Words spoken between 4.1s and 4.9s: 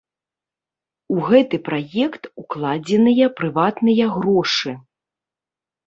грошы.